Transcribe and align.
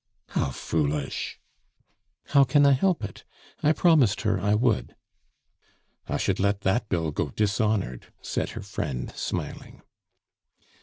"How 0.29 0.49
foolish!" 0.49 1.39
"How 2.29 2.43
can 2.43 2.65
I 2.65 2.71
help 2.71 3.03
it? 3.03 3.23
I 3.61 3.71
promised 3.71 4.21
her 4.21 4.39
I 4.41 4.55
would." 4.55 4.95
"I 6.09 6.17
should 6.17 6.39
let 6.39 6.61
that 6.61 6.89
bill 6.89 7.11
go 7.11 7.29
dishonored," 7.29 8.11
said 8.19 8.49
her 8.57 8.63
friend, 8.63 9.11
smiling. 9.15 9.83